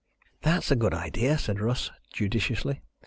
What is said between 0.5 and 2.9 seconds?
a good idea," said Russ, judiciously.